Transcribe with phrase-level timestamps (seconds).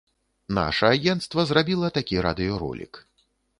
[0.57, 2.93] Наша агенцтва зрабіла такі радыёролік.